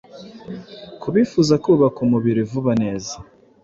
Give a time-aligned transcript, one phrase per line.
[1.01, 3.13] Ku bifuza kubaka umubiri vuba neza